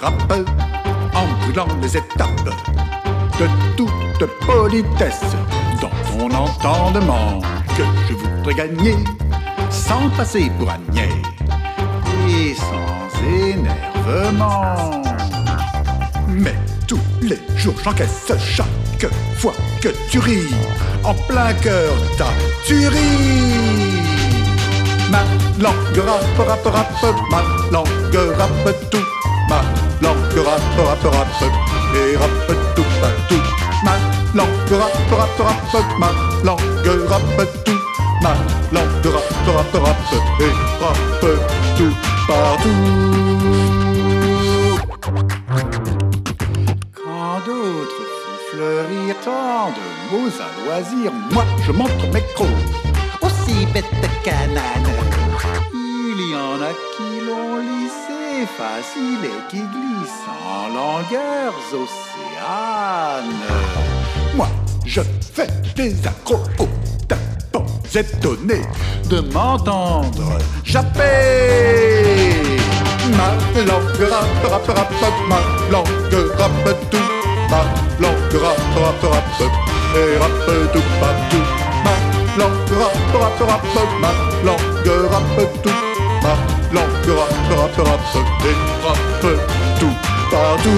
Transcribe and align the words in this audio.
rappe 0.00 0.48
en 1.14 1.26
brûlant 1.40 1.66
les 1.80 1.96
étapes 1.96 2.48
de 3.40 3.46
toute 3.76 4.26
politesse 4.46 5.34
dans 5.80 5.90
ton 6.10 6.30
entendement 6.30 7.40
que 7.76 7.82
je 8.08 8.14
voudrais 8.14 8.54
gagner 8.54 8.96
sans 9.70 10.08
passer 10.10 10.50
pour 10.58 10.70
un 10.70 10.78
et 12.28 12.54
sans 12.54 13.24
énervement. 13.26 15.02
Mais 16.28 16.54
tous 16.86 17.00
les 17.20 17.40
jours 17.56 17.74
j'encaisse 17.82 18.32
chaque 18.38 19.12
fois 19.36 19.54
que 19.80 19.88
tu 20.08 20.20
ris 20.20 20.54
en 21.02 21.14
plein 21.14 21.52
cœur 21.54 21.92
ta 22.16 22.26
tuerie. 22.64 23.00
Ma 25.10 25.24
langue 25.60 25.98
rappe, 26.06 26.46
rappe, 26.46 26.66
rappe, 26.66 27.16
ma 27.30 27.42
langue 27.70 28.36
rappe 28.38 28.90
tout, 28.90 28.98
ma 29.48 29.60
langue 30.00 30.40
rappe, 30.46 30.78
rappe, 30.86 31.14
rappe, 31.14 31.44
et 31.94 32.16
rappe 32.16 32.52
tout 32.74 32.90
partout. 33.00 33.44
Ma 33.84 33.94
langue 34.34 34.72
rappe, 34.80 35.12
rappe, 35.18 35.42
rappe, 35.72 35.98
ma 35.98 36.08
langue 36.44 36.90
rappe 37.08 37.64
tout, 37.64 37.80
ma 38.22 38.32
langue 38.72 39.06
rappe, 39.14 39.48
rappe, 39.56 39.78
rappe, 39.84 40.14
et 40.40 40.54
rappe 40.82 41.26
tout 41.76 41.94
partout. 42.26 42.78
Quand 46.96 47.38
d'autres 47.46 48.04
font 48.20 48.38
fleurir 48.50 49.14
tant 49.24 49.66
de 49.76 49.84
mots 50.10 50.36
à 50.40 50.48
loisir, 50.64 51.12
moi 51.32 51.44
je 51.66 51.72
montre 51.72 52.06
mes 52.12 52.24
crocs. 52.34 52.48
Aussi 53.20 53.66
bête 53.72 53.84
canane. 54.24 54.90
Il 56.14 56.20
y 56.30 56.34
en 56.34 56.60
a 56.60 56.72
qui 56.96 57.08
l'ont 57.26 57.56
lissé 57.58 58.11
facile 58.46 59.24
et 59.24 59.50
qui 59.50 59.58
glissent 59.58 60.26
en 60.28 60.68
longueurs 60.68 61.54
océanes. 61.72 63.46
Moi 64.34 64.48
je 64.84 65.02
fais 65.34 65.48
des 65.76 65.94
accros 66.06 66.42
tapants 67.08 67.66
étonnés 67.94 68.66
de 69.08 69.20
m'entendre 69.32 70.38
japper. 70.64 71.02
Ma 73.16 73.30
langue 73.60 74.08
rappe, 74.10 74.50
rappe, 74.50 74.68
rappe, 74.68 75.22
ma 75.28 75.38
langue 75.70 76.16
rappe 76.38 76.76
tout, 76.90 77.08
ma 77.50 77.62
langue 78.00 78.36
rappe, 78.42 78.76
rappe, 78.82 79.06
rappe, 79.12 79.42
et 79.96 80.18
rappe 80.18 80.72
tout 80.72 80.88
partout. 81.00 81.46
Ma 81.84 81.94
langue 82.38 82.74
rappe, 82.80 83.14
rappe, 83.20 83.42
rappe, 83.50 83.94
ma 84.00 84.10
langue 84.44 84.94
rappe 85.10 85.62
tout, 85.62 85.91
tout 89.78 89.94
partout. 90.30 90.70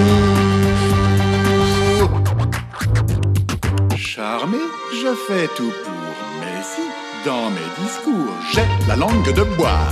Charmé, 3.97 4.57
je 4.91 5.13
fais 5.27 5.47
tout 5.55 5.73
pour, 5.83 6.15
mais 6.39 6.61
si 6.63 6.83
dans 7.25 7.49
mes 7.49 7.69
discours 7.83 8.33
j'ai 8.51 8.65
la 8.87 8.95
langue 8.95 9.33
de 9.33 9.43
bois. 9.57 9.87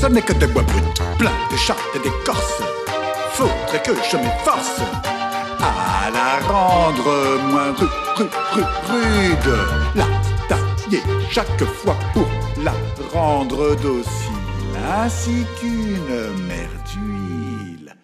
Ce 0.00 0.06
n'est 0.06 0.22
que 0.22 0.32
des 0.32 0.46
bois 0.46 0.62
bruts, 0.62 0.94
pleins 1.18 1.38
d'écharpes 1.50 1.80
et 1.96 1.98
d'écorces. 1.98 2.62
Faudrait 3.32 3.82
que 3.82 3.92
je 4.10 4.16
m'efforce 4.16 4.80
à 5.60 6.10
la 6.10 6.38
rendre 6.46 7.38
moins 7.50 7.72
ru, 7.78 7.86
ru, 8.16 8.26
ru, 8.52 8.62
rude. 8.88 9.58
La 9.94 10.06
tailler 10.48 11.02
chaque 11.30 11.64
fois 11.64 11.96
pour 12.14 12.28
la 12.62 12.72
rendre 13.12 13.74
docile, 13.76 14.37
ainsi 14.86 15.46
qu'une 15.58 16.16
mer 16.46 16.70
d'huile. 16.86 17.94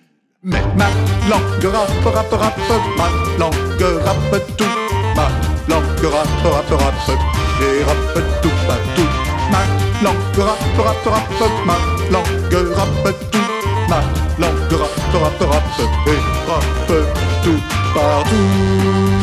Mais 0.42 0.62
ma 0.76 0.88
langue 1.30 1.72
rappe, 1.74 2.14
rappe, 2.14 2.34
rappe, 2.42 2.74
ma 2.98 3.08
langue 3.38 3.88
rappe 4.04 4.56
tout, 4.58 4.76
ma 5.16 5.26
langue 5.68 6.06
rappe, 6.14 6.46
rappe, 6.54 6.74
rappe, 6.82 7.18
et 7.62 7.84
rappe 7.84 8.18
tout 8.42 8.56
partout. 8.66 9.10
Ma 9.50 9.62
langue 10.04 10.38
rappe, 10.48 10.80
rappe, 10.86 11.08
rappe, 11.14 11.44
ma 11.66 11.76
langue 12.10 12.60
rappe 12.76 13.10
tout, 13.32 13.50
ma 13.88 14.00
langue 14.38 14.78
rappe, 14.82 15.16
rappe, 15.22 15.44
rappe, 15.52 15.80
et 16.12 16.20
rappe 16.50 16.94
tout 17.42 17.62
partout. 17.94 19.14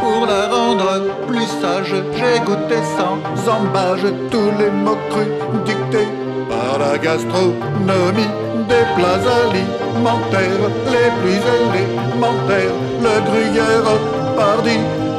Pour 0.00 0.26
la 0.26 0.48
rendre 0.48 0.90
plus 1.26 1.47
sage, 1.60 1.94
j'ai 2.16 2.40
goûté 2.40 2.78
sans 2.96 3.18
embâche 3.50 4.06
tous 4.30 4.50
les 4.58 4.70
mots 4.70 4.98
crus 5.10 5.28
dictés 5.64 6.08
par 6.48 6.78
la 6.78 6.98
gastronomie 6.98 8.32
des 8.68 8.84
plats 8.96 9.24
alimentaires 9.42 10.66
les 10.92 11.10
plus 11.20 11.42
élémentaires, 11.58 12.76
le 13.04 13.14
gruyère, 13.28 13.90
pardi 14.36 14.78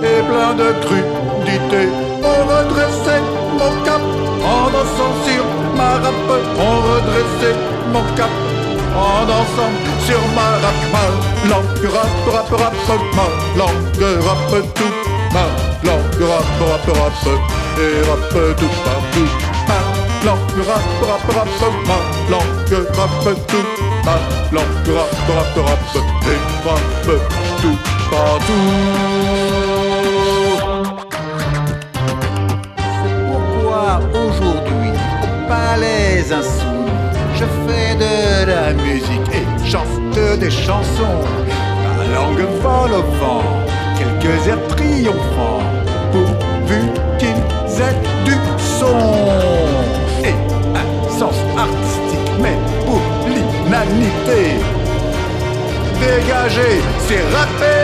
et 0.09 0.21
plein 0.29 0.53
de 0.61 0.69
crudités. 0.85 1.89
On 2.23 2.39
redressait 2.53 3.23
mon 3.59 3.73
cap 3.85 4.01
en 4.43 4.69
dansant 4.73 5.13
sur 5.25 5.45
ma 5.77 5.91
râpe, 6.03 6.31
on 6.67 6.75
redressait 6.89 7.57
mon 7.93 8.03
cap 8.15 8.33
en 8.95 9.25
dansant 9.25 9.73
sur 10.05 10.21
ma 10.35 10.49
rap, 10.63 10.79
ma 10.93 11.05
langue 11.49 11.93
rap, 11.93 12.13
rap, 12.33 12.49
rap, 12.59 12.73
ma 13.15 13.27
langue 13.57 14.23
rap 14.25 14.51
tout, 14.75 14.93
ma 15.33 15.58
langue 16.19 16.29
rap, 16.29 16.43
rap, 16.59 16.87
rap, 16.97 17.13
et 17.77 18.01
rap 18.09 18.57
tout 18.57 18.73
partout. 18.83 19.29
Ma 19.67 19.79
langue 20.25 20.61
rap, 20.67 20.87
rap, 21.01 21.25
rap, 21.35 21.49
ma 21.87 21.97
langue 22.29 22.73
rap 22.95 23.23
tout, 23.47 23.67
ma 24.05 24.15
langue 24.51 24.89
rap, 24.95 25.13
rap, 25.29 25.55
rap, 25.65 25.83
et 26.25 26.39
rap 26.67 27.07
tout 27.61 27.77
partout. 28.11 28.67
C'est 33.03 33.15
pourquoi 33.27 33.85
aujourd'hui, 34.13 34.91
au 35.23 35.47
palais 35.47 36.33
insoumis, 36.33 36.91
je 37.35 37.45
fais 37.65 37.95
de 37.95 38.15
la 38.47 38.73
musique 38.73 39.29
et 39.33 39.69
chante 39.69 40.39
des 40.39 40.51
chansons. 40.51 41.23
Ma 41.97 42.05
langue 42.13 42.47
vole 42.61 42.93
au 42.93 43.03
vent, 43.19 43.43
quelques 43.97 44.47
airs 44.47 44.67
triomphants, 44.69 45.78
pourvu 46.11 46.81
qu'ils 47.17 47.81
aient 47.81 47.99
du 48.25 48.35
son. 48.79 48.97
Et 50.23 50.35
un 50.75 51.19
sens 51.19 51.35
artistique, 51.57 52.31
mais 52.41 52.57
pour 52.85 53.01
l'inanité. 53.27 54.59
Dégagé, 55.99 56.81
c'est 57.07 57.23
rappé. 57.35 57.75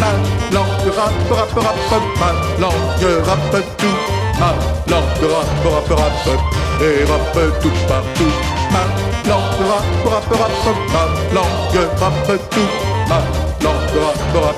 Ma 0.00 0.12
langue 0.54 0.94
rappe, 0.96 1.30
rappe, 1.30 1.64
rappe, 1.64 2.02
ma 2.20 2.30
langue 2.60 3.24
rappe 3.24 3.62
tout. 3.78 3.98
Ma 4.38 4.54
langue 4.90 5.30
rappe, 5.32 5.66
rappe, 5.66 5.98
rappe, 5.98 6.44
et 6.80 7.04
rappe 7.10 7.60
tout 7.60 7.76
partout. 7.88 8.32
Ma 8.70 8.84
langue 9.28 9.62
rappe, 9.70 10.12
rappe, 10.12 10.38
rappe, 10.40 10.76
ma 10.92 11.04
langue 11.34 11.88
rappe 12.00 12.38
tout. 12.50 13.41